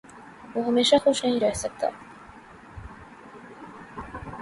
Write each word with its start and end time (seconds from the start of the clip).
وہ 0.55 0.63
ہمیشہ 0.65 0.95
خوش 1.03 1.23
نہیں 1.25 1.39
رہ 1.39 1.53
سکتا 1.55 1.87